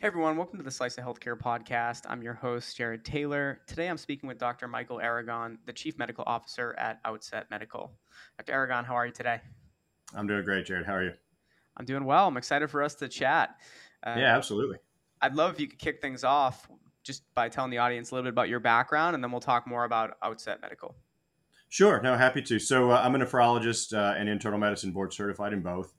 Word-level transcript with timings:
Hey 0.00 0.06
everyone, 0.06 0.36
welcome 0.36 0.58
to 0.58 0.64
the 0.64 0.70
Slice 0.70 0.96
of 0.96 1.04
Healthcare 1.04 1.36
podcast. 1.36 2.02
I'm 2.08 2.22
your 2.22 2.34
host, 2.34 2.76
Jared 2.76 3.04
Taylor. 3.04 3.58
Today 3.66 3.88
I'm 3.88 3.98
speaking 3.98 4.28
with 4.28 4.38
Dr. 4.38 4.68
Michael 4.68 5.00
Aragon, 5.00 5.58
the 5.66 5.72
Chief 5.72 5.98
Medical 5.98 6.22
Officer 6.24 6.76
at 6.78 7.00
Outset 7.04 7.48
Medical. 7.50 7.90
Dr. 8.38 8.52
Aragon, 8.52 8.84
how 8.84 8.94
are 8.94 9.06
you 9.06 9.12
today? 9.12 9.40
I'm 10.14 10.28
doing 10.28 10.44
great, 10.44 10.66
Jared. 10.66 10.86
How 10.86 10.94
are 10.94 11.02
you? 11.02 11.14
I'm 11.76 11.84
doing 11.84 12.04
well. 12.04 12.28
I'm 12.28 12.36
excited 12.36 12.70
for 12.70 12.80
us 12.80 12.94
to 12.94 13.08
chat. 13.08 13.56
Uh, 14.06 14.14
yeah, 14.16 14.36
absolutely. 14.36 14.76
I'd 15.20 15.34
love 15.34 15.54
if 15.54 15.58
you 15.58 15.66
could 15.66 15.80
kick 15.80 16.00
things 16.00 16.22
off 16.22 16.68
just 17.02 17.24
by 17.34 17.48
telling 17.48 17.72
the 17.72 17.78
audience 17.78 18.12
a 18.12 18.14
little 18.14 18.30
bit 18.30 18.34
about 18.34 18.48
your 18.48 18.60
background, 18.60 19.16
and 19.16 19.24
then 19.24 19.32
we'll 19.32 19.40
talk 19.40 19.66
more 19.66 19.82
about 19.82 20.16
Outset 20.22 20.60
Medical. 20.62 20.94
Sure, 21.70 22.00
no, 22.02 22.16
happy 22.16 22.42
to. 22.42 22.60
So 22.60 22.92
uh, 22.92 23.02
I'm 23.04 23.16
a 23.16 23.18
nephrologist 23.18 23.92
uh, 23.92 24.14
and 24.16 24.28
internal 24.28 24.60
medicine 24.60 24.92
board 24.92 25.12
certified 25.12 25.52
in 25.52 25.60
both. 25.60 25.92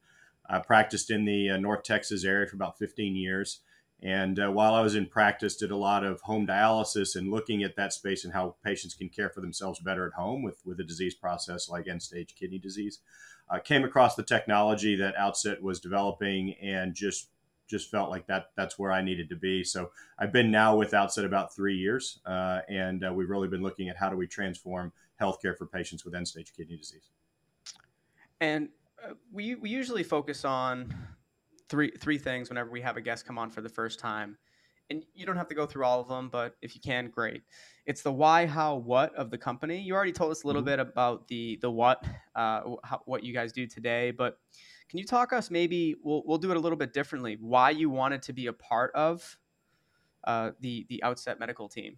I 0.50 0.60
practiced 0.60 1.12
in 1.12 1.26
the 1.26 1.50
uh, 1.50 1.58
North 1.58 1.84
Texas 1.84 2.24
area 2.24 2.48
for 2.48 2.56
about 2.56 2.80
15 2.80 3.18
years. 3.18 3.60
And 4.02 4.40
uh, 4.40 4.50
while 4.50 4.74
I 4.74 4.82
was 4.82 4.96
in 4.96 5.08
practice, 5.08 5.58
did 5.58 5.72
a 5.72 5.76
lot 5.76 6.06
of 6.06 6.22
home 6.22 6.48
dialysis 6.48 7.16
and 7.16 7.30
looking 7.30 7.64
at 7.64 7.76
that 7.76 7.92
space 7.92 8.24
and 8.24 8.34
how 8.34 8.56
patients 8.64 8.94
can 8.94 9.10
care 9.10 9.30
for 9.30 9.42
themselves 9.42 9.80
better 9.80 10.08
at 10.08 10.14
home 10.14 10.42
with, 10.42 10.62
with 10.66 10.80
a 10.80 10.86
disease 10.86 11.14
process 11.14 11.68
like 11.68 11.88
end 11.88 12.02
stage 12.02 12.34
kidney 12.36 12.60
disease. 12.60 13.00
Uh, 13.50 13.60
came 13.60 13.84
across 13.84 14.16
the 14.16 14.24
technology 14.24 14.96
that 14.96 15.16
Outset 15.18 15.62
was 15.62 15.80
developing 15.80 16.54
and 16.62 16.94
just 16.94 17.30
just 17.68 17.92
felt 17.92 18.10
like 18.10 18.26
that 18.26 18.50
that's 18.56 18.80
where 18.80 18.92
I 18.92 19.02
needed 19.02 19.30
to 19.30 19.36
be. 19.36 19.64
So 19.64 19.92
I've 20.18 20.32
been 20.32 20.50
now 20.50 20.76
with 20.76 20.94
Outset 20.94 21.24
about 21.24 21.56
three 21.56 21.76
years, 21.76 22.20
uh, 22.26 22.62
and 22.68 23.06
uh, 23.06 23.14
we've 23.14 23.30
really 23.30 23.48
been 23.48 23.62
looking 23.62 23.90
at 23.90 23.98
how 23.98 24.10
do 24.10 24.18
we 24.18 24.26
transform 24.26 24.92
healthcare 25.22 25.56
for 25.56 25.68
patients 25.68 26.04
with 26.04 26.16
end 26.16 26.28
stage 26.28 26.54
kidney 26.56 26.78
disease. 26.78 27.10
And 28.42 28.70
uh, 29.04 29.14
we 29.32 29.56
we 29.56 29.70
usually 29.70 30.04
focus 30.04 30.46
on 30.46 30.94
three 31.70 31.92
three 32.00 32.18
things 32.18 32.50
whenever 32.50 32.70
we 32.70 32.82
have 32.82 32.98
a 32.98 33.02
guest 33.02 33.26
come 33.26 33.38
on 33.38 33.50
for 33.50 33.62
the 33.62 33.70
first 33.70 34.00
time. 34.00 34.38
And 34.92 35.04
you 35.14 35.28
don't 35.28 35.36
have 35.38 35.48
to 35.50 35.56
go 35.56 35.68
through 35.68 35.86
all 35.86 36.02
of 36.02 36.08
them 36.08 36.30
but 36.30 36.56
if 36.62 36.76
you 36.76 36.82
can 36.82 37.10
great. 37.10 37.44
It's 37.86 38.02
the 38.02 38.12
why 38.12 38.46
how 38.46 38.76
what 38.76 39.14
of 39.16 39.30
the 39.30 39.38
company. 39.38 39.80
You 39.80 39.94
already 39.94 40.12
told 40.12 40.32
us 40.32 40.44
a 40.44 40.48
little 40.48 40.62
mm-hmm. 40.62 40.70
bit 40.72 40.80
about 40.80 41.28
the 41.28 41.60
the 41.62 41.70
what 41.70 42.04
uh, 42.36 42.62
how, 42.84 43.02
what 43.06 43.24
you 43.24 43.34
guys 43.34 43.52
do 43.52 43.68
today 43.68 44.12
but 44.12 44.40
can 44.90 44.98
you 44.98 45.06
talk 45.06 45.32
us 45.34 45.52
maybe 45.52 45.96
we'll, 46.04 46.24
we'll 46.26 46.40
do 46.40 46.50
it 46.50 46.58
a 46.58 46.60
little 46.60 46.78
bit 46.78 46.94
differently 46.94 47.38
why 47.40 47.70
you 47.70 47.90
wanted 47.90 48.24
to 48.24 48.34
be 48.34 48.48
a 48.48 48.54
part 48.54 48.92
of 48.96 49.38
uh, 50.24 50.52
the 50.60 50.86
the 50.90 51.02
outset 51.04 51.40
medical 51.40 51.70
team? 51.70 51.98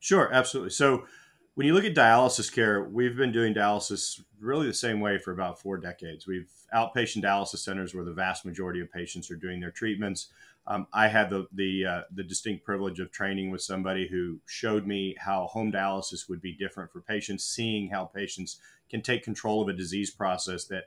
Sure 0.00 0.32
absolutely. 0.32 0.70
So 0.70 1.06
when 1.54 1.66
you 1.66 1.74
look 1.74 1.84
at 1.84 1.94
dialysis 1.94 2.52
care, 2.52 2.82
we've 2.82 3.16
been 3.16 3.32
doing 3.32 3.52
dialysis 3.52 4.22
really 4.40 4.66
the 4.66 4.74
same 4.74 5.00
way 5.00 5.18
for 5.18 5.32
about 5.32 5.60
four 5.60 5.76
decades. 5.76 6.26
We've 6.26 6.50
outpatient 6.74 7.22
dialysis 7.22 7.58
centers 7.58 7.94
where 7.94 8.04
the 8.04 8.12
vast 8.12 8.46
majority 8.46 8.80
of 8.80 8.90
patients 8.90 9.30
are 9.30 9.36
doing 9.36 9.60
their 9.60 9.70
treatments. 9.70 10.28
Um, 10.66 10.86
I 10.92 11.08
had 11.08 11.28
the 11.28 11.46
the, 11.52 11.84
uh, 11.84 12.00
the 12.14 12.22
distinct 12.22 12.64
privilege 12.64 13.00
of 13.00 13.10
training 13.10 13.50
with 13.50 13.60
somebody 13.60 14.08
who 14.08 14.38
showed 14.46 14.86
me 14.86 15.14
how 15.18 15.46
home 15.48 15.72
dialysis 15.72 16.28
would 16.28 16.40
be 16.40 16.52
different 16.52 16.90
for 16.90 17.00
patients, 17.00 17.44
seeing 17.44 17.90
how 17.90 18.06
patients 18.06 18.58
can 18.88 19.02
take 19.02 19.22
control 19.22 19.60
of 19.60 19.68
a 19.68 19.72
disease 19.72 20.10
process 20.10 20.64
that 20.66 20.84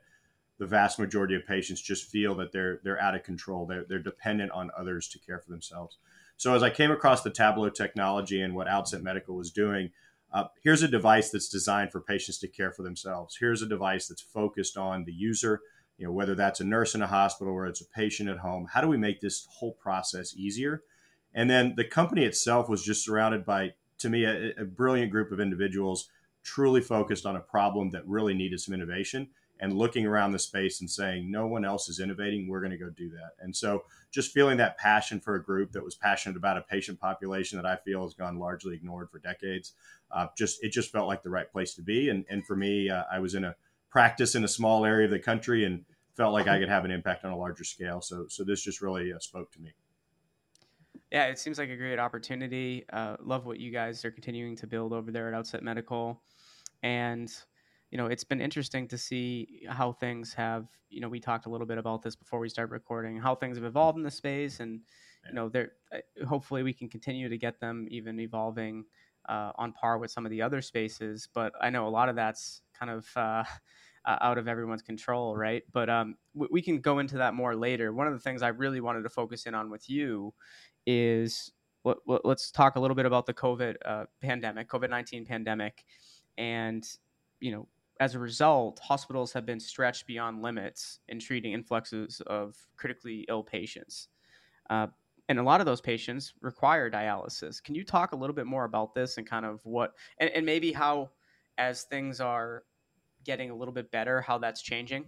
the 0.58 0.66
vast 0.66 0.98
majority 0.98 1.36
of 1.36 1.46
patients 1.46 1.82
just 1.82 2.10
feel 2.10 2.34
that 2.36 2.52
they're 2.52 2.80
they're 2.84 3.02
out 3.02 3.16
of 3.16 3.24
control. 3.24 3.68
They're, 3.68 3.86
they're 3.88 4.00
dependent 4.00 4.52
on 4.52 4.72
others 4.76 5.08
to 5.10 5.20
care 5.20 5.40
for 5.40 5.52
themselves. 5.52 5.98
So 6.38 6.56
as 6.56 6.64
I 6.64 6.70
came 6.70 6.92
across 6.92 7.22
the 7.22 7.32
Tablo 7.32 7.74
technology 7.74 8.42
and 8.42 8.56
what 8.56 8.68
Outset 8.68 9.04
Medical 9.04 9.36
was 9.36 9.52
doing, 9.52 9.92
uh, 10.36 10.50
here's 10.62 10.84
a 10.84 10.88
device 10.90 11.30
that's 11.30 11.48
designed 11.48 11.94
for 11.94 12.02
patients 12.02 12.38
to 12.40 12.48
care 12.50 12.70
for 12.70 12.84
themselves. 12.84 13.38
Here's 13.40 13.62
a 13.62 13.68
device 13.68 14.08
that's 14.08 14.22
focused 14.22 14.76
on 14.76 15.06
the 15.06 15.14
user, 15.14 15.62
you 15.98 16.06
know, 16.06 16.12
whether 16.12 16.36
that's 16.36 16.60
a 16.60 16.66
nurse 16.66 16.94
in 16.94 17.02
a 17.02 17.08
hospital 17.08 17.54
or 17.54 17.68
it's 17.68 17.80
a 17.80 17.88
patient 17.88 18.28
at 18.28 18.40
home. 18.40 18.68
How 18.74 18.82
do 18.82 18.90
we 18.90 18.98
make 18.98 19.22
this 19.22 19.48
whole 19.50 19.72
process 19.72 20.36
easier? 20.36 20.84
And 21.34 21.50
then 21.50 21.76
the 21.78 21.86
company 21.86 22.26
itself 22.26 22.68
was 22.68 22.84
just 22.84 23.06
surrounded 23.06 23.46
by, 23.46 23.76
to 24.00 24.10
me, 24.10 24.26
a, 24.26 24.52
a 24.58 24.66
brilliant 24.66 25.10
group 25.10 25.32
of 25.32 25.40
individuals 25.40 26.10
truly 26.44 26.82
focused 26.82 27.26
on 27.26 27.38
a 27.38 27.42
problem 27.42 27.92
that 27.92 28.06
really 28.06 28.34
needed 28.34 28.60
some 28.60 28.74
innovation 28.74 29.30
and 29.60 29.74
looking 29.74 30.06
around 30.06 30.32
the 30.32 30.40
space 30.40 30.82
and 30.82 30.90
saying, 30.90 31.32
no 31.32 31.48
one 31.48 31.64
else 31.64 31.88
is 31.90 32.00
innovating, 32.00 32.48
we're 32.48 32.60
going 32.60 32.72
to 32.72 32.78
go 32.78 32.90
do 32.90 33.10
that. 33.10 33.32
And 33.40 33.56
so 33.56 33.84
just 34.12 34.32
feeling 34.32 34.58
that 34.58 34.78
passion 34.78 35.20
for 35.20 35.36
a 35.36 35.44
group 35.44 35.72
that 35.72 35.84
was 35.84 35.96
passionate 35.96 36.38
about 36.38 36.58
a 36.58 36.62
patient 36.62 37.00
population 37.00 37.58
that 37.58 37.66
I 37.66 37.78
feel 37.78 38.04
has 38.04 38.14
gone 38.14 38.38
largely 38.38 38.76
ignored 38.76 39.10
for 39.10 39.20
decades, 39.20 39.74
uh, 40.12 40.28
just 40.38 40.64
it 40.64 40.70
just 40.70 40.92
felt 40.92 41.08
like 41.08 41.24
the 41.24 41.30
right 41.30 41.52
place 41.52 41.74
to 41.76 41.82
be. 41.82 42.10
And, 42.10 42.26
and 42.30 42.46
for 42.46 42.56
me, 42.56 42.90
uh, 42.90 43.04
I 43.12 43.20
was 43.20 43.36
in 43.36 43.44
a 43.44 43.56
practice 43.90 44.36
in 44.36 44.44
a 44.44 44.48
small 44.48 44.86
area 44.86 45.06
of 45.06 45.12
the 45.12 45.20
country 45.20 45.64
and 45.64 45.86
felt 46.16 46.34
like 46.34 46.48
I 46.48 46.60
could 46.60 46.70
have 46.70 46.86
an 46.86 46.92
impact 46.92 47.26
on 47.26 47.32
a 47.32 47.38
larger 47.38 47.64
scale. 47.64 48.02
So, 48.02 48.26
so 48.28 48.44
this 48.44 48.62
just 48.62 48.82
really 48.82 49.14
uh, 49.14 49.20
spoke 49.20 49.52
to 49.54 49.62
me. 49.62 49.72
Yeah, 51.12 51.28
it 51.28 51.40
seems 51.40 51.58
like 51.58 51.70
a 51.70 51.78
great 51.78 52.00
opportunity. 52.00 52.84
Uh, 52.92 53.16
love 53.22 53.46
what 53.46 53.60
you 53.60 53.72
guys 53.72 54.04
are 54.04 54.12
continuing 54.12 54.56
to 54.58 54.68
build 54.68 54.92
over 54.92 55.12
there 55.12 55.28
at 55.28 55.34
Outset 55.34 55.64
Medical. 55.64 56.22
And 56.84 57.32
you 57.96 57.98
know, 58.02 58.08
it's 58.08 58.26
been 58.26 58.42
interesting 58.42 58.90
to 58.90 58.98
see 58.98 59.66
how 59.70 59.94
things 59.94 60.34
have, 60.34 60.68
you 60.90 61.00
know, 61.00 61.08
we 61.08 61.18
talked 61.18 61.46
a 61.46 61.50
little 61.50 61.66
bit 61.66 61.78
about 61.78 62.02
this 62.02 62.14
before 62.14 62.42
we 62.42 62.50
start 62.50 62.70
recording, 62.70 63.16
how 63.16 63.34
things 63.36 63.56
have 63.56 63.64
evolved 63.64 63.98
in 63.98 64.04
the 64.04 64.12
space. 64.12 64.60
And, 64.60 64.82
you 65.30 65.34
know, 65.34 65.48
there, 65.48 65.72
uh, 65.94 66.26
hopefully 66.26 66.62
we 66.62 66.74
can 66.74 66.90
continue 66.90 67.30
to 67.30 67.38
get 67.38 67.58
them 67.62 67.88
even 67.90 68.20
evolving 68.20 68.84
uh, 69.30 69.54
on 69.56 69.72
par 69.72 69.98
with 69.98 70.12
some 70.12 70.26
of 70.26 70.30
the 70.30 70.42
other 70.42 70.62
spaces. 70.62 71.30
But 71.34 71.54
I 71.62 71.70
know 71.70 71.88
a 71.88 71.90
lot 71.90 72.10
of 72.10 72.18
that's 72.18 72.64
kind 72.78 72.92
of, 72.92 73.08
uh, 73.16 73.46
out 74.06 74.38
of 74.38 74.50
everyone's 74.50 74.82
control, 74.82 75.34
right? 75.38 75.64
But 75.72 75.90
um, 75.90 76.16
we 76.34 76.62
can 76.62 76.82
go 76.82 77.00
into 77.00 77.20
that 77.20 77.34
more 77.34 77.56
later. 77.56 77.94
One 77.94 78.08
of 78.08 78.14
the 78.14 78.20
things 78.20 78.42
I 78.42 78.50
really 78.50 78.82
wanted 78.82 79.04
to 79.04 79.10
focus 79.10 79.46
in 79.46 79.56
on 79.56 79.70
with 79.70 79.90
you 79.90 80.34
is 80.86 81.50
let, 81.86 81.96
us 82.26 82.52
talk 82.52 82.76
a 82.76 82.80
little 82.82 82.96
bit 82.96 83.06
about 83.06 83.26
the 83.26 83.34
COVID 83.34 83.78
uh, 83.86 84.04
pandemic, 84.22 84.68
COVID 84.68 84.90
19 84.90 85.26
pandemic. 85.26 85.86
And, 86.38 86.86
you 87.40 87.54
know, 87.54 87.70
as 88.00 88.16
a 88.16 88.20
result, 88.20 88.80
hospitals 88.80 89.32
have 89.34 89.46
been 89.46 89.60
stretched 89.60 90.06
beyond 90.08 90.42
limits 90.42 91.00
in 91.08 91.20
treating 91.20 91.54
influxes 91.54 92.22
of 92.28 92.56
critically 92.76 93.26
ill 93.30 93.44
patients. 93.44 94.10
Uh, 94.70 94.88
and 95.30 95.40
a 95.40 95.44
lot 95.44 95.60
of 95.60 95.66
those 95.66 95.82
patients 95.82 96.34
require 96.42 96.90
dialysis. 96.90 97.64
Can 97.64 97.74
you 97.74 97.84
talk 97.84 98.12
a 98.12 98.16
little 98.16 98.36
bit 98.36 98.46
more 98.46 98.66
about 98.66 98.94
this 98.94 99.18
and 99.18 99.28
kind 99.28 99.46
of 99.46 99.60
what, 99.64 99.94
and, 100.20 100.30
and 100.32 100.46
maybe 100.46 100.72
how, 100.72 101.10
as 101.58 101.84
things 101.84 102.20
are 102.20 102.64
getting 103.24 103.50
a 103.50 103.56
little 103.56 103.74
bit 103.74 103.92
better, 103.92 104.22
how 104.22 104.38
that's 104.38 104.62
changing? 104.62 105.06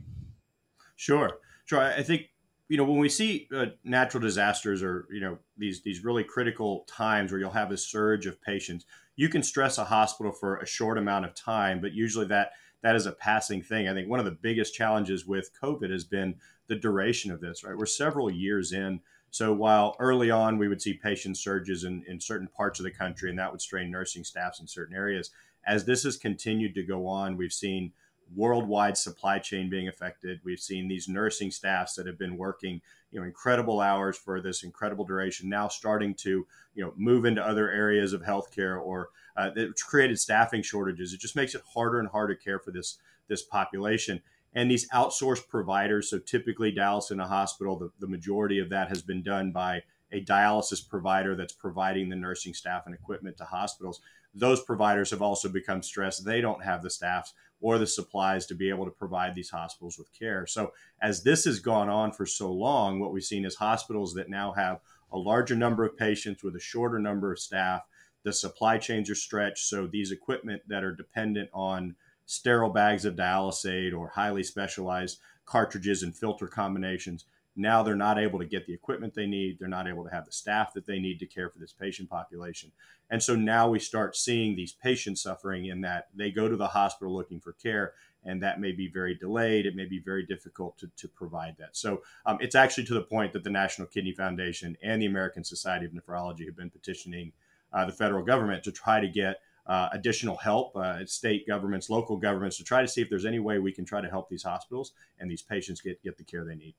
Sure, 0.96 1.40
sure. 1.66 1.80
I 1.80 2.04
think 2.04 2.30
you 2.70 2.78
know 2.78 2.84
when 2.84 2.98
we 2.98 3.08
see 3.08 3.48
uh, 3.56 3.68
natural 3.84 4.22
disasters 4.22 4.84
or 4.84 5.08
you 5.10 5.22
know 5.22 5.38
these 5.58 5.84
these 5.84 6.04
really 6.04 6.24
critical 6.24 6.86
times 6.88 7.32
where 7.32 7.40
you'll 7.40 7.52
have 7.52 7.72
a 7.72 7.78
surge 7.78 8.26
of 8.26 8.42
patients, 8.42 8.86
you 9.16 9.30
can 9.30 9.44
stress 9.44 9.78
a 9.78 9.86
hospital 9.86 10.32
for 10.32 10.58
a 10.58 10.66
short 10.66 10.98
amount 10.98 11.26
of 11.26 11.34
time, 11.34 11.80
but 11.80 11.94
usually 11.94 12.26
that 12.26 12.52
that 12.88 12.96
is 12.96 13.06
a 13.06 13.12
passing 13.12 13.62
thing. 13.62 13.90
I 13.90 13.94
think 13.94 14.08
one 14.08 14.20
of 14.20 14.26
the 14.26 14.32
biggest 14.32 14.74
challenges 14.74 15.26
with 15.26 15.52
COVID 15.62 15.92
has 15.92 16.06
been 16.06 16.36
the 16.68 16.76
duration 16.78 17.32
of 17.32 17.42
this, 17.42 17.62
right? 17.62 17.76
We're 17.76 17.86
several 17.86 18.32
years 18.32 18.72
in. 18.72 19.02
So 19.30 19.52
while 19.52 19.98
early 20.00 20.32
on 20.32 20.58
we 20.58 20.70
would 20.70 20.82
see 20.82 20.94
patient 20.94 21.36
surges 21.36 21.84
in, 21.84 22.06
in 22.08 22.22
certain 22.22 22.48
parts 22.48 22.80
of 22.80 22.86
the 22.86 22.92
country 22.92 23.30
and 23.30 23.38
that 23.40 23.52
would 23.52 23.60
strain 23.60 23.92
nursing 23.92 24.24
staffs 24.24 24.62
in 24.62 24.68
certain 24.68 24.96
areas, 24.96 25.32
as 25.66 25.84
this 25.84 26.04
has 26.04 26.16
continued 26.16 26.76
to 26.76 26.82
go 26.84 27.06
on, 27.08 27.36
we've 27.36 27.52
seen 27.52 27.92
worldwide 28.36 28.98
supply 28.98 29.40
chain 29.40 29.70
being 29.70 29.88
affected. 29.88 30.40
We've 30.44 30.60
seen 30.60 30.88
these 30.88 31.08
nursing 31.08 31.52
staffs 31.52 31.96
that 31.96 32.08
have 32.08 32.18
been 32.18 32.38
working, 32.38 32.82
you 33.12 33.20
know, 33.20 33.26
incredible 33.26 33.80
hours 33.82 34.18
for 34.18 34.42
this 34.42 34.64
incredible 34.64 35.06
duration 35.06 35.50
now 35.50 35.68
starting 35.68 36.14
to, 36.16 36.46
you 36.76 36.84
know, 36.84 36.94
move 36.96 37.26
into 37.26 37.46
other 37.46 37.70
areas 37.72 38.14
of 38.14 38.22
healthcare 38.22 38.82
or 38.82 39.10
uh, 39.36 39.52
it's 39.56 39.84
created 39.84 40.20
staffing 40.20 40.62
shortages. 40.62 41.14
It 41.14 41.20
just 41.20 41.36
makes 41.36 41.56
it 41.56 41.62
harder 41.74 42.00
and 42.00 42.10
harder 42.10 42.36
to 42.36 42.44
care 42.44 42.60
for 42.60 42.72
this 42.72 42.98
this 43.28 43.44
population. 43.44 44.22
And 44.54 44.72
these 44.72 44.90
outsourced 44.90 45.48
providers, 45.50 46.10
so 46.10 46.20
typically 46.20 46.74
dialysis 46.74 47.12
in 47.12 47.20
a 47.20 47.28
hospital, 47.28 47.78
the, 47.78 47.92
the 48.00 48.08
majority 48.08 48.60
of 48.60 48.70
that 48.70 48.90
has 48.90 49.02
been 49.02 49.22
done 49.22 49.52
by 49.52 49.84
a 50.12 50.24
dialysis 50.24 50.88
provider 50.88 51.36
that's 51.36 51.54
providing 51.54 52.10
the 52.10 52.16
nursing 52.16 52.54
staff 52.54 52.84
and 52.86 52.96
equipment 52.96 53.38
to 53.38 53.44
hospitals. 53.44 54.00
Those 54.40 54.64
providers 54.64 55.12
have 55.12 55.22
also 55.22 55.50
become 55.50 55.82
stressed. 55.82 56.26
They 56.26 56.42
don't 56.42 56.64
have 56.64 56.84
the 56.84 56.90
staffs 56.90 57.34
or 57.60 57.78
the 57.78 57.88
supplies 57.88 58.46
to 58.46 58.56
be 58.56 58.70
able 58.70 58.86
to 58.86 58.92
provide 58.92 59.34
these 59.34 59.50
hospitals 59.50 59.98
with 59.98 60.14
care. 60.14 60.46
So, 60.46 60.74
as 61.02 61.24
this 61.24 61.46
has 61.46 61.60
gone 61.60 61.90
on 61.90 62.12
for 62.12 62.26
so 62.26 62.52
long, 62.52 63.00
what 63.00 63.12
we've 63.12 63.24
seen 63.24 63.46
is 63.46 63.56
hospitals 63.56 64.14
that 64.14 64.30
now 64.30 64.52
have 64.54 64.80
a 65.12 65.18
larger 65.18 65.56
number 65.56 65.84
of 65.84 65.98
patients 65.98 66.44
with 66.44 66.56
a 66.56 66.60
shorter 66.60 67.00
number 67.00 67.32
of 67.32 67.40
staff. 67.40 67.84
The 68.24 68.34
supply 68.34 68.78
chains 68.78 69.10
are 69.10 69.16
stretched. 69.16 69.66
So, 69.66 69.88
these 69.88 70.12
equipment 70.12 70.62
that 70.68 70.84
are 70.84 70.96
dependent 70.96 71.50
on 71.54 71.96
sterile 72.26 72.70
bags 72.70 73.06
of 73.06 73.16
dialysate 73.16 73.98
or 73.98 74.10
highly 74.10 74.44
specialized 74.44 75.20
cartridges 75.46 76.04
and 76.04 76.16
filter 76.16 76.48
combinations 76.48 77.26
Now 77.58 77.82
they're 77.82 77.96
not 77.96 78.20
able 78.20 78.40
to 78.40 78.46
get 78.46 78.68
the 78.68 78.74
equipment 78.74 79.16
they 79.16 79.26
need. 79.26 79.58
They're 79.60 79.68
not 79.68 79.88
able 79.88 80.04
to 80.04 80.12
have 80.12 80.26
the 80.26 80.32
staff 80.32 80.74
that 80.74 80.86
they 80.86 81.00
need 81.00 81.20
to 81.20 81.26
care 81.26 81.50
for 81.50 81.60
this 81.60 81.74
patient 81.74 82.10
population. 82.10 82.72
And 83.10 83.22
so 83.22 83.36
now 83.36 83.70
we 83.70 83.80
start 83.80 84.16
seeing 84.16 84.56
these 84.56 84.74
patients 84.74 85.24
suffering 85.24 85.66
in 85.66 85.82
that 85.82 86.08
they 86.16 86.30
go 86.30 86.48
to 86.48 86.56
the 86.56 86.68
hospital 86.68 87.14
looking 87.14 87.40
for 87.40 87.54
care 87.54 87.94
and 88.24 88.44
that 88.44 88.60
may 88.60 88.74
be 88.74 88.88
very 88.88 89.16
delayed. 89.16 89.66
It 89.66 89.76
may 89.76 89.86
be 89.86 90.00
very 90.00 90.26
difficult 90.26 90.78
to, 90.80 90.92
to 90.98 91.08
provide 91.08 91.56
that. 91.60 91.76
So 91.78 92.04
um, 92.26 92.38
it's 92.42 92.56
actually 92.56 92.86
to 92.86 92.94
the 92.94 93.02
point 93.02 93.34
that 93.34 93.44
the 93.44 93.50
National 93.50 93.88
Kidney 93.88 94.12
Foundation 94.12 94.78
and 94.84 95.02
the 95.02 95.06
American 95.06 95.44
Society 95.44 95.86
of 95.86 95.94
Nephrology 95.94 96.46
have 96.46 96.58
been 96.58 96.70
petitioning 96.70 97.32
uh, 97.74 97.86
the 97.86 97.92
federal 97.92 98.24
government 98.24 98.64
to 98.64 98.72
try 98.72 99.00
to 99.00 99.08
get 99.08 99.40
uh, 99.66 99.90
additional 99.92 100.38
help, 100.38 100.76
uh, 100.76 101.06
state 101.06 101.46
governments, 101.48 101.90
local 101.90 102.18
governments, 102.18 102.58
to 102.58 102.64
try 102.64 102.82
to 102.82 102.88
see 102.88 103.02
if 103.02 103.10
there's 103.10 103.26
any 103.26 103.40
way 103.40 103.60
we 103.60 103.72
can 103.72 103.86
try 103.86 104.02
to 104.02 104.10
help 104.10 104.30
these 104.30 104.44
hospitals 104.44 104.94
and 105.20 105.30
these 105.30 105.42
patients 105.42 105.82
get, 105.82 106.02
get 106.04 106.18
the 106.18 106.24
care 106.24 106.46
they 106.46 106.56
need. 106.56 106.74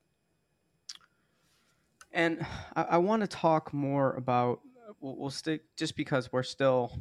And 2.19 2.45
I, 2.75 2.81
I 2.81 2.97
want 2.97 3.21
to 3.21 3.27
talk 3.27 3.73
more 3.73 4.13
about, 4.15 4.59
we'll, 4.99 5.15
we'll 5.15 5.29
stick, 5.29 5.61
just 5.77 5.95
because 5.95 6.29
we're 6.33 6.43
still, 6.43 6.91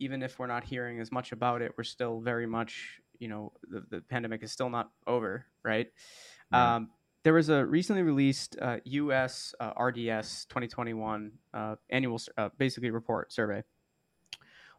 even 0.00 0.24
if 0.24 0.40
we're 0.40 0.48
not 0.48 0.64
hearing 0.64 0.98
as 0.98 1.12
much 1.12 1.30
about 1.30 1.62
it, 1.62 1.70
we're 1.78 1.84
still 1.84 2.18
very 2.18 2.44
much, 2.44 3.00
you 3.20 3.28
know, 3.28 3.52
the, 3.70 3.84
the 3.88 4.00
pandemic 4.00 4.42
is 4.42 4.50
still 4.50 4.68
not 4.68 4.90
over, 5.06 5.46
right? 5.62 5.86
Yeah. 6.52 6.74
Um, 6.74 6.90
there 7.22 7.32
was 7.32 7.48
a 7.48 7.64
recently 7.64 8.02
released 8.02 8.56
uh, 8.60 8.78
U.S. 8.84 9.54
Uh, 9.60 9.70
RDS 9.80 10.46
2021 10.46 11.30
uh, 11.54 11.76
annual, 11.90 12.20
uh, 12.36 12.48
basically 12.58 12.90
report 12.90 13.32
survey, 13.32 13.62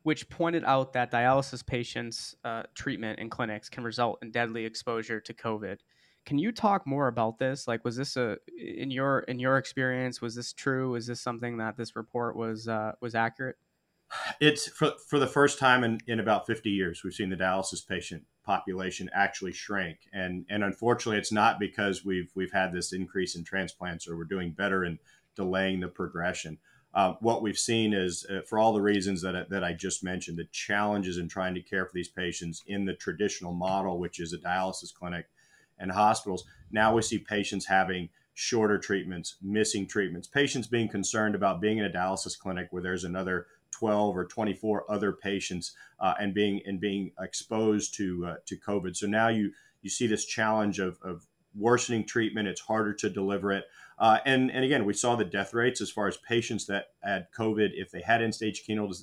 which 0.04 0.28
pointed 0.28 0.66
out 0.66 0.92
that 0.92 1.13
dialysis 1.13 1.66
patients' 1.66 2.36
uh, 2.44 2.63
treatment 2.74 3.19
in 3.19 3.30
clinics 3.30 3.69
can 3.69 3.86
result 3.86 4.19
in 4.22 4.31
deadly 4.31 4.66
exposure 4.66 5.22
to 5.22 5.34
COVID. 5.34 5.78
Can 6.25 6.38
you 6.38 6.51
talk 6.51 6.88
more 6.88 7.07
about 7.07 7.38
this? 7.38 7.68
Like, 7.68 7.86
was 7.86 7.95
this 7.95 8.18
a 8.18 8.38
in 8.57 8.92
your 8.92 9.19
in 9.19 9.39
your 9.39 9.57
experience? 9.57 10.22
Was 10.22 10.36
this 10.36 10.54
true? 10.54 10.95
Is 10.95 11.07
this 11.07 11.22
something 11.22 11.57
that 11.57 11.77
this 11.77 11.95
report 11.95 12.36
was 12.36 12.68
uh, 12.68 12.94
was 13.00 13.16
accurate? 13.16 13.57
It's 14.39 14.68
for, 14.68 14.94
for 15.07 15.19
the 15.19 15.27
first 15.27 15.60
time 15.60 15.83
in, 15.83 16.00
in 16.07 16.19
about 16.19 16.45
50 16.45 16.69
years, 16.69 17.04
we've 17.04 17.13
seen 17.13 17.30
the 17.30 17.36
dialysis 17.36 17.86
patient 17.88 18.24
population 18.44 19.10
actually 19.13 19.51
shrink. 19.51 20.00
And, 20.13 20.45
and 20.50 20.63
unfortunately, 20.63 21.18
it's 21.18 21.31
not 21.31 21.60
because 21.60 22.06
we've, 22.06 22.31
we've 22.36 22.51
had 22.51 22.71
this 22.71 22.94
increase 22.94 23.36
in 23.36 23.44
transplants 23.44 24.07
or 24.07 24.16
we're 24.16 24.25
doing 24.25 24.51
better 24.51 24.86
in 24.86 25.00
delaying 25.36 25.80
the 25.80 25.88
progression. 25.88 26.60
Uh, 26.94 27.16
what 27.19 27.42
we've 27.42 27.57
seen 27.57 27.94
is, 27.94 28.25
uh, 28.30 28.42
for 28.48 28.57
all 28.57 28.71
the 28.71 28.81
reasons 28.81 29.21
that 29.21 29.50
that 29.50 29.66
I 29.66 29.74
just 29.74 30.01
mentioned, 30.01 30.38
the 30.38 30.48
challenges 30.51 31.18
in 31.18 31.28
trying 31.28 31.54
to 31.56 31.62
care 31.62 31.86
for 31.86 31.92
these 31.94 32.07
patients 32.07 32.63
in 32.68 32.86
the 32.86 32.94
traditional 32.94 33.54
model, 33.54 34.00
which 34.00 34.19
is 34.21 34.31
a 34.31 34.38
dialysis 34.38 34.94
clinic 34.94 35.25
and 35.80 35.92
hospitals. 35.92 36.45
Now 36.72 36.94
we 36.94 37.01
see 37.01 37.18
patients 37.18 37.66
having 37.66 38.10
shorter 38.33 38.77
treatments, 38.77 39.38
missing 39.42 39.88
treatments, 39.88 40.27
patients 40.27 40.68
being 40.68 40.89
concerned 40.89 41.36
about 41.36 41.62
being 41.62 41.77
in 41.77 41.86
a 41.86 41.89
dialysis 41.89 42.38
clinic 42.38 42.68
where 42.72 42.83
there's 42.83 43.06
another 43.06 43.48
12 43.72 44.18
or 44.18 44.25
24 44.25 44.89
other 44.89 45.12
patients 45.12 45.74
uh, 46.00 46.13
and 46.19 46.33
being 46.33 46.62
and 46.66 46.80
being 46.80 47.12
exposed 47.19 47.95
to 47.95 48.25
uh, 48.25 48.36
to 48.45 48.57
COVID. 48.57 48.95
So 48.95 49.07
now 49.07 49.30
you 49.30 49.51
you 49.81 49.89
see 49.89 50.07
this 50.07 50.25
challenge 50.25 50.80
of, 50.80 50.98
of 51.01 51.25
worsening 51.57 52.06
treatment. 52.06 52.48
It's 52.48 52.62
harder 52.62 52.94
to 52.94 53.10
deliver 53.10 53.51
it. 53.51 53.66
Uh, 53.98 54.19
and 54.25 54.51
and 54.51 54.66
again, 54.66 54.86
we 54.86 54.94
saw 54.94 55.16
the 55.16 55.25
death 55.25 55.54
rates 55.54 55.81
as 55.81 55.89
far 55.89 56.07
as 56.07 56.18
patients 56.18 56.66
that 56.68 56.88
had 57.04 57.28
COVID 57.38 57.69
if 57.74 57.92
they 57.92 58.01
had 58.01 58.21
end 58.21 58.36
stage 58.36 58.63
kidney 58.66 58.95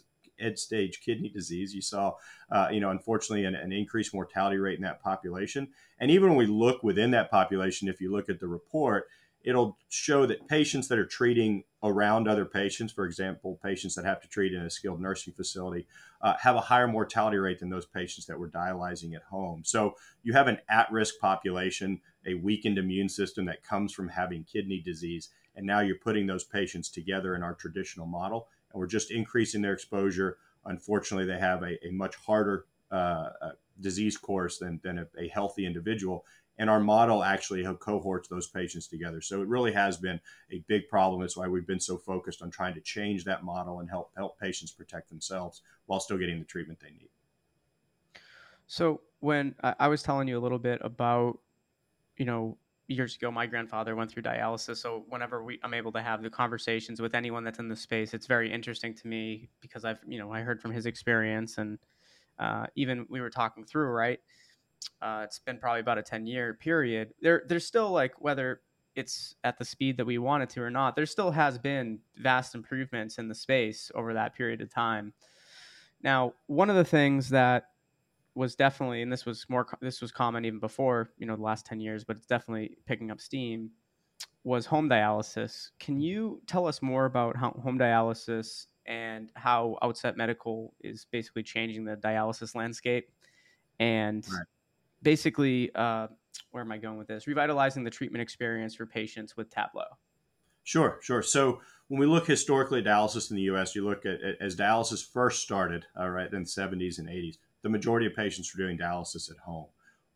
end 0.43 0.59
stage 0.59 1.01
kidney 1.01 1.29
disease. 1.29 1.75
You 1.75 1.83
saw, 1.83 2.15
uh, 2.51 2.69
you 2.71 2.81
know, 2.81 2.91
unfortunately, 2.91 3.45
an, 3.45 3.55
an, 3.55 3.73
increased 3.73 4.13
mortality 4.13 4.57
rate 4.57 4.77
in 4.77 4.83
that 4.83 5.03
population. 5.03 5.69
And 5.99 6.11
even 6.11 6.31
when 6.31 6.39
we 6.39 6.47
look 6.47 6.83
within 6.83 7.13
that 7.13 7.31
population, 7.31 7.89
if 7.89 8.01
you 8.01 8.11
look 8.11 8.29
at 8.29 8.41
the 8.41 8.49
report, 8.49 9.07
it'll 9.45 9.77
show 9.89 10.27
that 10.27 10.47
patients 10.49 10.89
that 10.89 10.99
are 10.99 11.07
treating 11.07 11.65
around 11.83 12.29
other 12.29 12.45
patients, 12.45 12.93
for 12.93 13.05
example, 13.05 13.59
patients 13.63 13.95
that 13.95 14.05
have 14.05 14.21
to 14.21 14.29
treat 14.29 14.53
in 14.53 14.63
a 14.63 14.71
skilled 14.71 15.01
nursing 15.01 15.33
facility, 15.33 15.87
uh, 16.21 16.35
have 16.41 16.55
a 16.55 16.61
higher 16.61 16.87
mortality 16.87 17.37
rate 17.37 17.59
than 17.59 17.71
those 17.71 17.87
patients 17.87 18.27
that 18.27 18.39
were 18.39 18.49
dialyzing 18.49 19.15
at 19.15 19.23
home. 19.23 19.63
So 19.65 19.97
you 20.23 20.33
have 20.33 20.47
an 20.47 20.59
at 20.69 20.91
risk 20.93 21.15
population, 21.21 22.01
a 22.27 22.35
weakened 22.35 22.79
immune 22.79 23.09
system 23.09 23.45
that 23.47 23.65
comes 23.65 23.93
from 23.93 24.09
having 24.09 24.45
kidney 24.45 24.81
disease. 24.81 25.31
And 25.57 25.67
now 25.67 25.81
you're 25.81 25.97
putting 25.97 26.27
those 26.27 26.45
patients 26.45 26.89
together 26.89 27.35
in 27.35 27.43
our 27.43 27.55
traditional 27.55 28.07
model, 28.07 28.49
and 28.73 28.81
we're 28.81 28.87
just 28.87 29.11
increasing 29.11 29.63
their 29.63 29.73
exposure. 29.73 30.39
Unfortunately, 30.65 31.27
they 31.27 31.39
have 31.39 31.63
a, 31.63 31.85
a 31.87 31.91
much 31.91 32.17
harder 32.17 32.67
uh, 32.91 33.31
uh 33.41 33.51
disease 33.81 34.19
course 34.19 34.59
than, 34.59 34.79
than 34.83 34.99
a, 34.99 35.07
a 35.19 35.29
healthy 35.29 35.65
individual 35.65 36.25
and 36.59 36.69
our 36.69 36.81
model 36.81 37.25
actually 37.25 37.65
cohorts 37.81 38.29
those 38.29 38.47
patients 38.47 38.87
together. 38.87 39.21
So 39.21 39.43
it 39.43 39.49
really 39.49 39.73
has 39.73 39.97
been 39.97 40.21
a 40.51 40.63
big 40.67 40.89
problem. 40.89 41.21
That's 41.21 41.37
why 41.37 41.49
we've 41.49 41.67
been 41.67 41.81
so 41.81 41.97
focused 41.97 42.43
on 42.43 42.51
trying 42.51 42.75
to 42.75 42.81
change 42.81 43.25
that 43.25 43.43
model 43.43 43.81
and 43.81 43.89
help 43.89 44.13
help 44.17 44.39
patients 44.39 44.71
protect 44.71 45.09
themselves 45.09 45.63
while 45.87 46.01
still 46.01 46.19
getting 46.19 46.39
the 46.39 46.45
treatment 46.45 46.79
they 46.81 46.91
need. 46.91 47.09
So 48.67 49.01
when 49.21 49.55
I 49.63 49.89
was 49.89 50.03
telling 50.03 50.29
you 50.29 50.39
a 50.39 50.41
little 50.41 50.59
bit 50.59 50.81
about, 50.83 51.39
you 52.17 52.25
know, 52.25 52.57
years 52.93 53.17
ago, 53.17 53.31
my 53.31 53.47
grandfather 53.47 53.97
went 53.97 54.11
through 54.11 54.23
dialysis. 54.23 54.79
So 54.79 55.05
whenever 55.09 55.43
we, 55.43 55.59
I'm 55.63 55.75
able 55.75 55.93
to 55.93 56.03
have 56.03 56.23
the 56.23 56.31
conversations 56.31 57.01
with 57.01 57.15
anyone 57.15 57.45
that's 57.45 57.59
in 57.59 57.69
the 57.69 57.77
space, 57.77 58.15
it's 58.15 58.27
very 58.27 58.53
interesting 58.53 58.95
to 58.95 59.07
me 59.07 59.49
because 59.61 59.85
I've, 59.85 60.01
you 60.07 60.19
know, 60.19 60.33
I 60.33 60.41
heard 60.41 60.61
from 60.61 60.73
his 60.73 60.87
experience 60.87 61.59
and 61.59 61.79
uh, 62.39 62.67
even 62.77 63.07
we 63.09 63.21
were 63.21 63.31
talking 63.31 63.65
through, 63.65 63.89
right? 63.89 64.21
uh, 65.01 65.23
it's 65.25 65.39
been 65.39 65.59
probably 65.59 65.81
about 65.81 65.99
a 65.99 66.03
10 66.03 66.27
year 66.27 66.55
period 66.55 67.13
there 67.21 67.43
there's 67.49 67.67
still 67.67 67.91
like 67.91 68.13
whether 68.21 68.61
it's 68.95 69.35
at 69.45 69.59
the 69.59 69.65
speed 69.65 69.97
that 69.97 70.05
we 70.05 70.19
want 70.19 70.43
it 70.43 70.51
to 70.51 70.61
or 70.61 70.71
not 70.71 70.95
there 70.95 71.07
still 71.07 71.31
has 71.31 71.59
been 71.59 71.99
vast 72.17 72.55
improvements 72.55 73.19
in 73.19 73.29
the 73.29 73.35
space 73.35 73.91
over 73.95 74.15
that 74.15 74.35
period 74.35 74.61
of 74.61 74.73
time 74.73 75.13
now 76.03 76.33
one 76.47 76.71
of 76.71 76.77
the 76.77 76.85
things 76.85 77.29
that 77.29 77.69
was 78.35 78.55
definitely 78.55 79.03
and 79.03 79.13
this 79.13 79.27
was 79.27 79.45
more 79.49 79.67
this 79.81 80.01
was 80.01 80.11
common 80.11 80.45
even 80.45 80.59
before 80.59 81.11
you 81.19 81.27
know 81.27 81.37
the 81.37 81.43
last 81.43 81.67
10 81.67 81.81
years 81.81 82.03
but 82.03 82.17
it's 82.17 82.27
definitely 82.27 82.77
picking 82.87 83.11
up 83.11 83.21
steam 83.21 83.71
was 84.45 84.65
home 84.65 84.89
dialysis 84.89 85.71
can 85.79 86.01
you 86.01 86.41
tell 86.47 86.67
us 86.67 86.81
more 86.81 87.05
about 87.05 87.37
how 87.37 87.51
home 87.63 87.79
dialysis 87.79 88.67
and 88.87 89.31
how 89.35 89.77
outset 89.83 90.17
medical 90.17 90.75
is 90.81 91.07
basically 91.13 91.43
changing 91.43 91.85
the 91.85 91.97
dialysis 91.97 92.55
landscape 92.55 93.11
and 93.79 94.27
right 94.33 94.47
basically, 95.03 95.71
uh, 95.75 96.09
where 96.51 96.63
am 96.63 96.73
I 96.73 96.79
going 96.79 96.99
with 96.99 97.09
this? 97.09 97.27
Revitalizing 97.27 97.85
the 97.85 97.91
treatment 97.91 98.23
experience 98.23 98.75
for 98.75 98.87
patients 98.87 99.37
with 99.37 99.51
Tablo. 99.51 99.85
Sure, 100.65 100.99
sure. 101.03 101.23
So 101.23 101.61
when 101.89 102.01
we 102.01 102.07
look 102.07 102.27
historically 102.27 102.79
at 102.79 102.87
dialysis 102.87 103.31
in 103.31 103.37
the 103.37 103.43
U.S., 103.43 103.75
you 103.75 103.85
look 103.85 104.07
at, 104.07 104.21
as 104.41 104.57
dialysis 104.57 105.05
first 105.07 105.43
started, 105.43 105.87
all 105.97 106.11
right, 106.11 106.33
in 106.33 106.45
the 106.45 106.49
70s 106.49 106.99
and 106.99 107.09
80s, 107.09 107.39
the 107.63 107.69
majority 107.69 108.07
of 108.07 108.15
patients 108.15 108.53
are 108.55 108.59
doing 108.59 108.79
dialysis 108.79 109.31
at 109.31 109.39
home. 109.39 109.67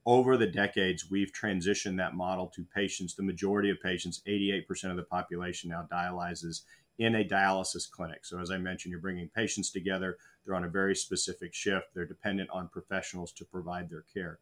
Over 0.05 0.37
the 0.37 0.47
decades, 0.47 1.11
we've 1.11 1.33
transitioned 1.33 1.97
that 1.97 2.15
model 2.15 2.47
to 2.55 2.65
patients. 2.75 3.15
The 3.15 3.25
majority 3.25 3.71
of 3.71 3.81
patients, 3.83 4.23
88% 4.27 4.91
of 4.91 4.97
the 4.97 5.03
population 5.03 5.71
now 5.71 5.87
dialyzes 5.91 6.63
in 6.99 7.17
a 7.17 7.25
dialysis 7.25 7.91
clinic. 7.91 8.25
So, 8.25 8.39
as 8.41 8.51
I 8.51 8.59
mentioned, 8.59 8.93
you're 8.93 9.01
bringing 9.01 9.29
patients 9.29 9.71
together. 9.71 10.17
They're 10.45 10.55
on 10.55 10.65
a 10.65 10.69
very 10.69 10.95
specific 10.95 11.53
shift. 11.53 11.89
They're 11.95 12.07
dependent 12.07 12.51
on 12.51 12.69
professionals 12.69 13.33
to 13.33 13.45
provide 13.45 13.91
their 13.91 14.05
care. 14.15 14.39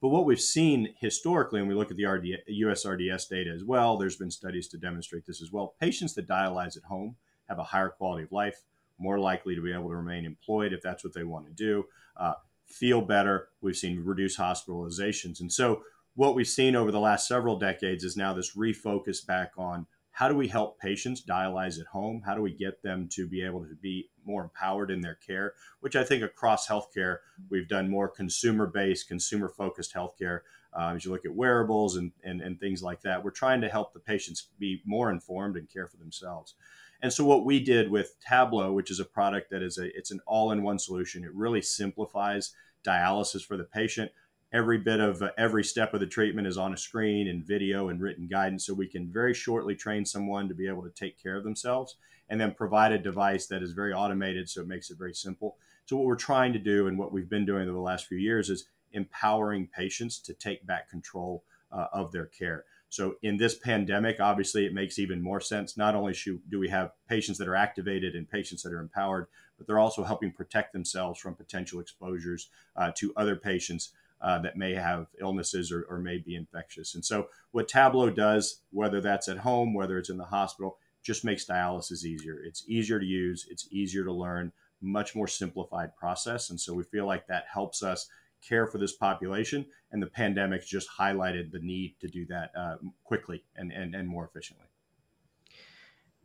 But 0.00 0.10
what 0.10 0.24
we've 0.24 0.40
seen 0.40 0.94
historically, 1.00 1.58
and 1.58 1.68
we 1.68 1.74
look 1.74 1.90
at 1.90 1.96
the 1.96 2.06
RD, 2.06 2.26
US 2.46 2.86
RDS 2.86 3.26
data 3.26 3.50
as 3.50 3.64
well, 3.64 3.96
there's 3.96 4.16
been 4.16 4.30
studies 4.30 4.68
to 4.68 4.78
demonstrate 4.78 5.26
this 5.26 5.42
as 5.42 5.50
well. 5.50 5.74
Patients 5.80 6.14
that 6.14 6.28
dialyze 6.28 6.76
at 6.76 6.84
home 6.84 7.16
have 7.48 7.58
a 7.58 7.64
higher 7.64 7.88
quality 7.88 8.22
of 8.22 8.32
life, 8.32 8.62
more 8.98 9.18
likely 9.18 9.56
to 9.56 9.60
be 9.60 9.72
able 9.72 9.88
to 9.88 9.96
remain 9.96 10.24
employed 10.24 10.72
if 10.72 10.82
that's 10.82 11.02
what 11.02 11.14
they 11.14 11.24
want 11.24 11.46
to 11.46 11.52
do, 11.52 11.84
uh, 12.16 12.34
feel 12.68 13.00
better. 13.00 13.48
We've 13.60 13.76
seen 13.76 14.04
reduced 14.04 14.38
hospitalizations. 14.38 15.40
And 15.40 15.52
so, 15.52 15.82
what 16.14 16.34
we've 16.34 16.48
seen 16.48 16.74
over 16.74 16.90
the 16.90 16.98
last 16.98 17.28
several 17.28 17.58
decades 17.58 18.02
is 18.02 18.16
now 18.16 18.34
this 18.34 18.56
refocus 18.56 19.24
back 19.24 19.52
on 19.56 19.86
how 20.18 20.28
do 20.28 20.34
we 20.34 20.48
help 20.48 20.80
patients 20.80 21.24
dialyze 21.24 21.78
at 21.78 21.86
home? 21.86 22.22
How 22.26 22.34
do 22.34 22.42
we 22.42 22.52
get 22.52 22.82
them 22.82 23.08
to 23.12 23.28
be 23.28 23.44
able 23.44 23.60
to 23.64 23.76
be 23.76 24.10
more 24.24 24.42
empowered 24.42 24.90
in 24.90 25.00
their 25.00 25.14
care? 25.14 25.54
Which 25.78 25.94
I 25.94 26.02
think 26.02 26.24
across 26.24 26.66
healthcare, 26.66 27.18
we've 27.48 27.68
done 27.68 27.88
more 27.88 28.08
consumer 28.08 28.66
based, 28.66 29.06
consumer 29.06 29.48
focused 29.48 29.94
healthcare. 29.94 30.40
Uh, 30.76 30.92
as 30.94 31.04
you 31.04 31.10
look 31.10 31.24
at 31.24 31.34
wearables 31.34 31.96
and, 31.96 32.12
and, 32.24 32.40
and 32.40 32.60
things 32.60 32.82
like 32.82 33.00
that, 33.02 33.22
we're 33.22 33.30
trying 33.30 33.60
to 33.60 33.68
help 33.68 33.92
the 33.92 34.00
patients 34.00 34.48
be 34.58 34.82
more 34.84 35.10
informed 35.10 35.56
and 35.56 35.70
care 35.70 35.86
for 35.86 35.96
themselves. 35.96 36.54
And 37.02 37.12
so 37.12 37.24
what 37.24 37.44
we 37.44 37.60
did 37.60 37.90
with 37.90 38.16
Tablo, 38.26 38.74
which 38.74 38.90
is 38.90 39.00
a 39.00 39.04
product 39.04 39.50
that 39.50 39.62
is 39.62 39.78
a 39.78 39.96
it's 39.96 40.10
an 40.10 40.20
all-in-one 40.26 40.78
solution, 40.78 41.24
it 41.24 41.34
really 41.34 41.62
simplifies 41.62 42.54
dialysis 42.84 43.44
for 43.44 43.56
the 43.56 43.64
patient. 43.64 44.10
Every 44.52 44.78
bit 44.78 44.98
of 44.98 45.22
uh, 45.22 45.30
every 45.38 45.62
step 45.62 45.94
of 45.94 46.00
the 46.00 46.06
treatment 46.06 46.48
is 46.48 46.58
on 46.58 46.72
a 46.72 46.76
screen 46.76 47.28
and 47.28 47.46
video 47.46 47.88
and 47.88 48.00
written 48.00 48.26
guidance 48.26 48.66
so 48.66 48.74
we 48.74 48.88
can 48.88 49.12
very 49.12 49.34
shortly 49.34 49.74
train 49.74 50.04
someone 50.04 50.48
to 50.48 50.54
be 50.54 50.66
able 50.66 50.82
to 50.82 50.90
take 50.90 51.22
care 51.22 51.36
of 51.36 51.44
themselves 51.44 51.96
and 52.30 52.40
then 52.40 52.52
provide 52.52 52.92
a 52.92 52.98
device 52.98 53.46
that 53.46 53.62
is 53.62 53.72
very 53.72 53.92
automated 53.92 54.48
so 54.48 54.62
it 54.62 54.68
makes 54.68 54.90
it 54.90 54.98
very 54.98 55.14
simple. 55.14 55.56
So 55.86 55.96
what 55.96 56.06
we're 56.06 56.16
trying 56.16 56.52
to 56.52 56.58
do 56.58 56.86
and 56.86 56.98
what 56.98 57.12
we've 57.12 57.30
been 57.30 57.46
doing 57.46 57.62
over 57.62 57.72
the 57.72 57.78
last 57.78 58.06
few 58.06 58.18
years 58.18 58.50
is 58.50 58.66
empowering 58.92 59.68
patients 59.74 60.18
to 60.20 60.34
take 60.34 60.66
back 60.66 60.88
control 60.88 61.44
uh, 61.72 61.86
of 61.92 62.12
their 62.12 62.26
care 62.26 62.64
So 62.88 63.16
in 63.22 63.36
this 63.36 63.54
pandemic, 63.54 64.20
obviously, 64.20 64.64
it 64.64 64.72
makes 64.72 64.98
even 64.98 65.20
more 65.20 65.40
sense. 65.40 65.76
Not 65.76 65.94
only 65.94 66.14
should, 66.14 66.40
do 66.48 66.58
we 66.58 66.68
have 66.70 66.92
patients 67.08 67.36
that 67.38 67.48
are 67.48 67.54
activated 67.54 68.14
and 68.14 68.28
patients 68.28 68.62
that 68.62 68.72
are 68.72 68.80
empowered, 68.80 69.26
but 69.58 69.66
they're 69.66 69.78
also 69.78 70.04
helping 70.04 70.32
protect 70.32 70.72
themselves 70.72 71.20
from 71.20 71.34
potential 71.34 71.80
exposures 71.80 72.48
uh, 72.76 72.92
to 72.96 73.12
other 73.16 73.36
patients 73.36 73.92
uh, 74.20 74.38
that 74.40 74.56
may 74.56 74.74
have 74.74 75.06
illnesses 75.20 75.70
or, 75.70 75.82
or, 75.88 75.98
may 75.98 76.18
be 76.18 76.34
infectious. 76.34 76.94
And 76.94 77.04
so, 77.04 77.28
what 77.52 77.68
Tablo 77.68 78.14
does, 78.14 78.62
whether 78.72 79.00
that's 79.00 79.28
at 79.28 79.38
home, 79.38 79.74
whether 79.74 79.98
it's 79.98 80.10
in 80.10 80.18
the 80.18 80.24
hospital, 80.24 80.78
just 81.02 81.24
makes 81.24 81.46
dialysis 81.46 82.04
easier. 82.04 82.40
It's 82.42 82.64
easier 82.68 82.98
to 82.98 83.06
use, 83.06 83.46
it's 83.48 83.68
easier 83.70 84.04
to 84.04 84.12
learn, 84.12 84.52
much 84.80 85.14
more 85.14 85.28
simplified 85.28 85.96
process. 85.96 86.50
And 86.50 86.60
so, 86.60 86.74
we 86.74 86.82
feel 86.82 87.06
like 87.06 87.28
that 87.28 87.44
helps 87.52 87.82
us 87.82 88.08
care 88.46 88.66
for 88.66 88.78
this 88.78 88.96
population. 88.96 89.66
And 89.90 90.02
the 90.02 90.06
pandemic 90.06 90.66
just 90.66 90.88
highlighted 90.98 91.50
the 91.50 91.60
need 91.60 91.96
to 92.00 92.08
do 92.08 92.26
that 92.26 92.50
uh, 92.56 92.76
quickly 93.04 93.44
and, 93.56 93.72
and, 93.72 93.94
and 93.94 94.08
more 94.08 94.26
efficiently. 94.26 94.66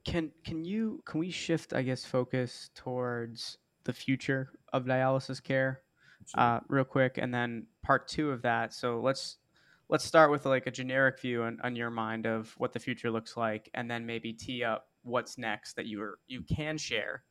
Can 0.05 0.31
can 0.43 0.65
you 0.65 1.01
can 1.05 1.21
we 1.21 1.31
shift 1.31 1.73
I 1.73 1.81
guess 1.81 2.03
focus 2.03 2.69
towards 2.75 3.57
the 3.85 3.93
future 3.93 4.49
of 4.73 4.83
dialysis 4.83 5.41
care 5.41 5.81
uh, 6.35 6.59
real 6.67 6.83
quick, 6.83 7.17
and 7.17 7.33
then 7.33 7.67
part 7.83 8.07
two 8.07 8.31
of 8.31 8.41
that. 8.41 8.73
So 8.73 8.99
let's 8.99 9.37
let's 9.89 10.03
start 10.03 10.31
with 10.31 10.45
like 10.45 10.67
a 10.67 10.71
generic 10.71 11.19
view 11.21 11.43
on, 11.43 11.59
on 11.63 11.75
your 11.75 11.89
mind 11.89 12.25
of 12.25 12.53
what 12.57 12.73
the 12.73 12.79
future 12.79 13.11
looks 13.11 13.37
like, 13.37 13.69
and 13.73 13.89
then 13.89 14.05
maybe 14.05 14.33
tee 14.33 14.63
up 14.63 14.87
what's 15.03 15.37
next 15.37 15.75
that 15.75 15.85
you 15.85 16.01
are 16.01 16.19
you 16.27 16.41
can 16.41 16.77
share 16.77 17.23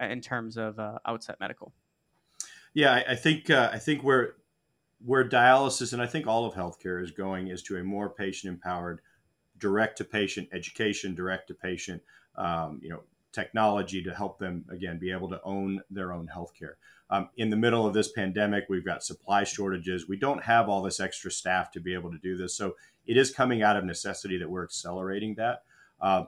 uh, 0.00 0.06
in 0.06 0.20
terms 0.20 0.56
of 0.56 0.78
uh, 0.78 0.98
Outset 1.06 1.36
Medical. 1.40 1.72
Yeah, 2.74 2.92
I, 2.92 3.12
I 3.12 3.14
think 3.16 3.50
uh, 3.50 3.70
I 3.72 3.78
think 3.78 4.02
where 4.02 4.34
where 5.04 5.28
dialysis 5.28 5.92
and 5.92 6.02
I 6.02 6.06
think 6.06 6.26
all 6.26 6.44
of 6.44 6.54
healthcare 6.54 7.02
is 7.02 7.10
going 7.10 7.48
is 7.48 7.62
to 7.64 7.76
a 7.76 7.84
more 7.84 8.10
patient 8.10 8.52
empowered, 8.52 9.00
direct 9.58 9.98
to 9.98 10.04
patient 10.04 10.48
education, 10.52 11.14
direct 11.14 11.48
to 11.48 11.54
patient, 11.54 12.02
um, 12.36 12.80
you 12.82 12.90
know, 12.90 13.02
technology 13.32 14.02
to 14.02 14.14
help 14.14 14.38
them 14.38 14.64
again 14.70 14.98
be 14.98 15.10
able 15.10 15.28
to 15.30 15.40
own 15.42 15.80
their 15.90 16.12
own 16.12 16.28
healthcare. 16.34 16.74
Um, 17.08 17.28
in 17.36 17.50
the 17.50 17.56
middle 17.56 17.86
of 17.86 17.94
this 17.94 18.12
pandemic, 18.12 18.66
we've 18.68 18.84
got 18.84 19.02
supply 19.02 19.42
shortages. 19.42 20.08
We 20.08 20.16
don't 20.16 20.42
have 20.42 20.68
all 20.68 20.82
this 20.82 21.00
extra 21.00 21.30
staff 21.30 21.72
to 21.72 21.80
be 21.80 21.94
able 21.94 22.12
to 22.12 22.18
do 22.18 22.36
this, 22.36 22.54
so 22.54 22.76
it 23.06 23.16
is 23.16 23.32
coming 23.32 23.62
out 23.62 23.76
of 23.76 23.84
necessity 23.84 24.38
that 24.38 24.48
we're 24.48 24.64
accelerating 24.64 25.34
that. 25.36 25.64
Uh, 26.00 26.24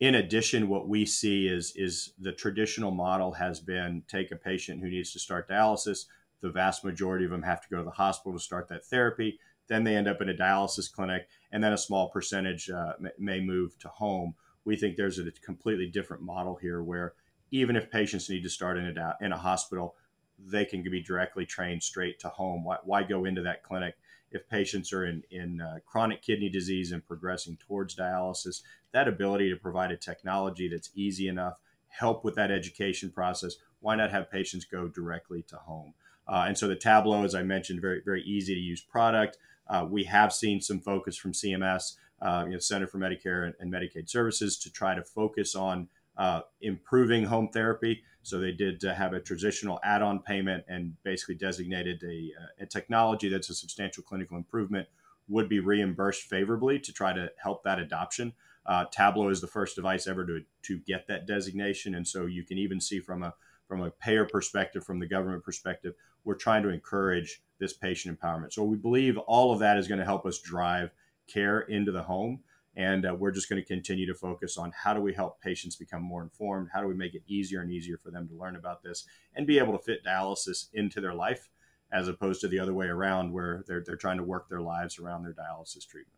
in 0.00 0.16
addition, 0.16 0.68
what 0.68 0.88
we 0.88 1.06
see 1.06 1.48
is 1.48 1.72
is 1.74 2.12
the 2.18 2.32
traditional 2.32 2.90
model 2.90 3.32
has 3.32 3.60
been 3.60 4.02
take 4.08 4.30
a 4.30 4.36
patient 4.36 4.80
who 4.80 4.90
needs 4.90 5.12
to 5.12 5.18
start 5.18 5.48
dialysis. 5.48 6.06
The 6.42 6.50
vast 6.50 6.84
majority 6.84 7.24
of 7.24 7.30
them 7.30 7.42
have 7.42 7.62
to 7.62 7.68
go 7.68 7.78
to 7.78 7.84
the 7.84 7.90
hospital 7.90 8.38
to 8.38 8.44
start 8.44 8.68
that 8.68 8.84
therapy. 8.84 9.38
Then 9.68 9.84
they 9.84 9.96
end 9.96 10.06
up 10.06 10.20
in 10.20 10.28
a 10.28 10.34
dialysis 10.34 10.92
clinic, 10.92 11.28
and 11.50 11.64
then 11.64 11.72
a 11.72 11.78
small 11.78 12.10
percentage 12.10 12.70
uh, 12.70 12.92
may 13.18 13.40
move 13.40 13.78
to 13.78 13.88
home. 13.88 14.34
We 14.64 14.76
think 14.76 14.96
there's 14.96 15.18
a 15.18 15.30
completely 15.44 15.86
different 15.86 16.22
model 16.22 16.56
here, 16.56 16.82
where 16.82 17.14
even 17.50 17.74
if 17.74 17.90
patients 17.90 18.28
need 18.28 18.42
to 18.42 18.50
start 18.50 18.76
in 18.76 18.98
a 18.98 19.16
in 19.20 19.32
a 19.32 19.38
hospital, 19.38 19.96
they 20.38 20.64
can 20.64 20.82
be 20.82 21.02
directly 21.02 21.46
trained 21.46 21.82
straight 21.82 22.18
to 22.20 22.28
home. 22.28 22.64
Why, 22.64 22.78
why 22.84 23.02
go 23.02 23.24
into 23.24 23.42
that 23.42 23.62
clinic? 23.62 23.96
if 24.30 24.48
patients 24.48 24.92
are 24.92 25.06
in, 25.06 25.22
in 25.30 25.60
uh, 25.60 25.78
chronic 25.86 26.22
kidney 26.22 26.48
disease 26.48 26.92
and 26.92 27.06
progressing 27.06 27.56
towards 27.56 27.96
dialysis, 27.96 28.62
that 28.92 29.08
ability 29.08 29.50
to 29.50 29.56
provide 29.56 29.90
a 29.90 29.96
technology 29.96 30.68
that's 30.68 30.90
easy 30.94 31.28
enough, 31.28 31.60
help 31.88 32.24
with 32.24 32.34
that 32.34 32.50
education 32.50 33.10
process, 33.10 33.56
why 33.80 33.96
not 33.96 34.10
have 34.10 34.30
patients 34.30 34.64
go 34.64 34.88
directly 34.88 35.42
to 35.42 35.56
home? 35.56 35.94
Uh, 36.28 36.44
and 36.46 36.58
so 36.58 36.66
the 36.66 36.76
Tablo, 36.76 37.24
as 37.24 37.34
I 37.34 37.42
mentioned, 37.42 37.80
very, 37.80 38.02
very 38.04 38.22
easy 38.22 38.54
to 38.54 38.60
use 38.60 38.80
product. 38.80 39.38
Uh, 39.68 39.86
we 39.88 40.04
have 40.04 40.32
seen 40.32 40.60
some 40.60 40.80
focus 40.80 41.16
from 41.16 41.32
CMS, 41.32 41.96
uh, 42.20 42.44
you 42.46 42.52
know, 42.52 42.58
Center 42.58 42.86
for 42.86 42.98
Medicare 42.98 43.46
and, 43.46 43.54
and, 43.60 43.72
Medicaid 43.72 44.08
Services, 44.08 44.58
to 44.58 44.72
try 44.72 44.94
to 44.94 45.02
focus 45.02 45.54
on 45.54 45.88
uh, 46.16 46.40
improving 46.60 47.24
home 47.24 47.48
therapy. 47.48 48.02
So 48.26 48.40
they 48.40 48.50
did 48.50 48.84
uh, 48.84 48.92
have 48.92 49.12
a 49.12 49.20
traditional 49.20 49.78
add-on 49.84 50.18
payment 50.18 50.64
and 50.66 51.00
basically 51.04 51.36
designated 51.36 52.02
a, 52.02 52.32
uh, 52.42 52.64
a, 52.64 52.66
technology 52.66 53.28
that's 53.28 53.50
a 53.50 53.54
substantial 53.54 54.02
clinical 54.02 54.36
improvement 54.36 54.88
would 55.28 55.48
be 55.48 55.60
reimbursed 55.60 56.24
favorably 56.24 56.80
to 56.80 56.92
try 56.92 57.12
to 57.12 57.30
help 57.40 57.62
that 57.62 57.78
adoption. 57.78 58.32
Uh, 58.66 58.84
Tablo 58.86 59.30
is 59.30 59.40
the 59.40 59.46
first 59.46 59.76
device 59.76 60.08
ever 60.08 60.26
to, 60.26 60.40
to 60.62 60.78
get 60.78 61.06
that 61.06 61.28
designation, 61.28 61.94
and 61.94 62.08
so 62.08 62.26
you 62.26 62.42
can 62.42 62.58
even 62.58 62.80
see 62.80 62.98
from 62.98 63.22
a 63.22 63.32
from 63.68 63.80
a 63.82 63.92
payer 63.92 64.24
perspective, 64.24 64.84
from 64.84 64.98
the 64.98 65.06
government 65.06 65.44
perspective, 65.44 65.94
we're 66.24 66.34
trying 66.34 66.64
to 66.64 66.68
encourage 66.70 67.42
this 67.60 67.72
patient 67.72 68.18
empowerment. 68.18 68.52
So 68.52 68.64
we 68.64 68.76
believe 68.76 69.18
all 69.18 69.52
of 69.52 69.60
that 69.60 69.76
is 69.76 69.86
going 69.86 70.00
to 70.00 70.04
help 70.04 70.26
us 70.26 70.40
drive 70.40 70.90
care 71.28 71.60
into 71.60 71.92
the 71.92 72.02
home 72.02 72.40
and 72.76 73.06
uh, 73.06 73.14
we're 73.14 73.30
just 73.30 73.48
going 73.48 73.60
to 73.60 73.66
continue 73.66 74.06
to 74.06 74.14
focus 74.14 74.58
on 74.58 74.70
how 74.72 74.92
do 74.92 75.00
we 75.00 75.14
help 75.14 75.40
patients 75.40 75.76
become 75.76 76.02
more 76.02 76.22
informed? 76.22 76.68
How 76.72 76.80
do 76.80 76.86
we 76.86 76.94
make 76.94 77.14
it 77.14 77.22
easier 77.26 77.62
and 77.62 77.70
easier 77.70 77.96
for 77.96 78.10
them 78.10 78.28
to 78.28 78.34
learn 78.34 78.56
about 78.56 78.82
this 78.82 79.06
and 79.34 79.46
be 79.46 79.58
able 79.58 79.76
to 79.76 79.82
fit 79.82 80.04
dialysis 80.04 80.66
into 80.74 81.00
their 81.00 81.14
life 81.14 81.48
as 81.92 82.08
opposed 82.08 82.40
to 82.42 82.48
the 82.48 82.58
other 82.58 82.74
way 82.74 82.86
around 82.86 83.32
where 83.32 83.64
they're, 83.66 83.82
they're 83.84 83.96
trying 83.96 84.18
to 84.18 84.22
work 84.22 84.48
their 84.48 84.60
lives 84.60 84.98
around 84.98 85.22
their 85.22 85.32
dialysis 85.32 85.86
treatment. 85.86 86.12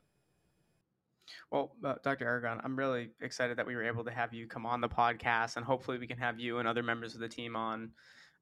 Well, 1.50 1.72
uh, 1.84 1.94
Dr. 2.02 2.24
Aragon, 2.24 2.60
I'm 2.64 2.76
really 2.76 3.10
excited 3.20 3.58
that 3.58 3.66
we 3.66 3.76
were 3.76 3.84
able 3.84 4.04
to 4.04 4.10
have 4.10 4.32
you 4.32 4.46
come 4.46 4.66
on 4.66 4.80
the 4.80 4.88
podcast, 4.88 5.56
and 5.56 5.64
hopefully, 5.64 5.98
we 5.98 6.06
can 6.06 6.18
have 6.18 6.40
you 6.40 6.58
and 6.58 6.66
other 6.66 6.82
members 6.82 7.14
of 7.14 7.20
the 7.20 7.28
team 7.28 7.54
on 7.54 7.90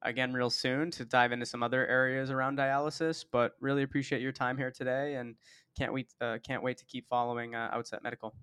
again 0.01 0.33
real 0.33 0.49
soon 0.49 0.91
to 0.91 1.05
dive 1.05 1.31
into 1.31 1.45
some 1.45 1.63
other 1.63 1.87
areas 1.87 2.31
around 2.31 2.57
dialysis. 2.57 3.25
But 3.29 3.53
really 3.59 3.83
appreciate 3.83 4.21
your 4.21 4.31
time 4.31 4.57
here 4.57 4.71
today, 4.71 5.15
and 5.15 5.35
can't 5.77 5.93
wait 5.93 6.13
uh, 6.21 6.37
can't 6.45 6.63
wait 6.63 6.77
to 6.77 6.85
keep 6.85 7.07
following 7.07 7.55
uh, 7.55 7.69
Outset 7.71 8.03
Medical. 8.03 8.33